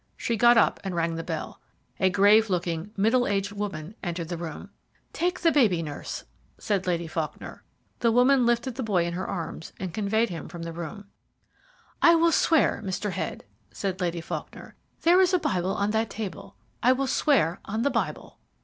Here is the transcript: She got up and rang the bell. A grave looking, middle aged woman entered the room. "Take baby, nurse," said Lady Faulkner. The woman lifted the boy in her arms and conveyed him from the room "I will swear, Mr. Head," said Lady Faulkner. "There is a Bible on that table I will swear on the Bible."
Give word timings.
She 0.17 0.35
got 0.35 0.57
up 0.57 0.79
and 0.83 0.95
rang 0.95 1.13
the 1.13 1.23
bell. 1.23 1.61
A 1.99 2.09
grave 2.09 2.49
looking, 2.49 2.89
middle 2.97 3.27
aged 3.27 3.51
woman 3.51 3.93
entered 4.01 4.29
the 4.29 4.35
room. 4.35 4.71
"Take 5.13 5.39
baby, 5.53 5.83
nurse," 5.83 6.23
said 6.57 6.87
Lady 6.87 7.05
Faulkner. 7.05 7.61
The 7.99 8.11
woman 8.11 8.43
lifted 8.47 8.73
the 8.73 8.81
boy 8.81 9.05
in 9.05 9.13
her 9.13 9.27
arms 9.27 9.73
and 9.79 9.93
conveyed 9.93 10.29
him 10.29 10.47
from 10.47 10.63
the 10.63 10.73
room 10.73 11.05
"I 12.01 12.15
will 12.15 12.31
swear, 12.31 12.81
Mr. 12.83 13.11
Head," 13.11 13.43
said 13.71 14.01
Lady 14.01 14.21
Faulkner. 14.21 14.73
"There 15.03 15.21
is 15.21 15.35
a 15.35 15.37
Bible 15.39 15.75
on 15.75 15.91
that 15.91 16.09
table 16.09 16.55
I 16.81 16.93
will 16.93 17.05
swear 17.05 17.59
on 17.65 17.83
the 17.83 17.91
Bible." 17.91 18.39